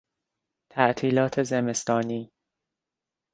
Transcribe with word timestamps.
تعطیلات 0.71 1.41
زمستانی 1.43 2.31